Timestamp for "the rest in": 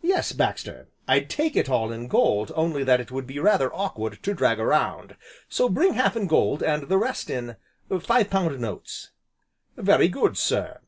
6.88-7.56